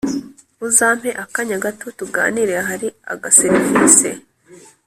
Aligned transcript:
uzampe 0.67 1.09
akanya 1.23 1.57
gato 1.65 1.87
tuganire 1.99 2.55
hari 2.67 2.87
aga 3.13 3.29
servise 3.39 4.09